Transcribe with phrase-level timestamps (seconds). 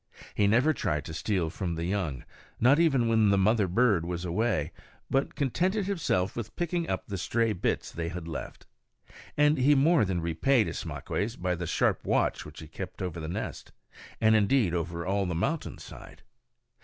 [0.33, 2.23] He never tried to steal from the young,
[2.59, 4.71] not even when the mother bird was away,
[5.11, 8.65] but contented himself with picking up the stray bits that they had left.
[9.37, 13.27] And he more than repaid Ismaques by the sharp watch which he kept over the
[13.27, 13.73] nest,
[14.19, 16.23] and indeed over all the mountain side.